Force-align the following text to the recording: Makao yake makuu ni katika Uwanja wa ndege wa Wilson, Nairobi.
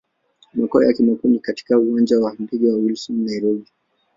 Makao 0.53 0.83
yake 0.83 1.03
makuu 1.03 1.27
ni 1.27 1.39
katika 1.39 1.77
Uwanja 1.79 2.19
wa 2.19 2.33
ndege 2.39 2.71
wa 2.71 2.77
Wilson, 2.77 3.25
Nairobi. 3.25 3.71